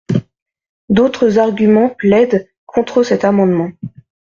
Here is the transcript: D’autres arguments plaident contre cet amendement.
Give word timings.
D’autres 0.89 1.37
arguments 1.37 1.89
plaident 1.91 2.49
contre 2.65 3.03
cet 3.03 3.23
amendement. 3.23 3.71